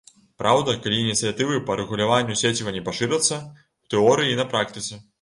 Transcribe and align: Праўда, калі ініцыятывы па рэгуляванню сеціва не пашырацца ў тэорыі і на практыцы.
Праўда, 0.43 0.73
калі 0.85 0.97
ініцыятывы 1.01 1.59
па 1.69 1.77
рэгуляванню 1.83 2.39
сеціва 2.43 2.75
не 2.81 2.85
пашырацца 2.91 3.33
ў 3.37 3.97
тэорыі 3.97 4.29
і 4.37 4.45
на 4.45 4.53
практыцы. 4.53 5.05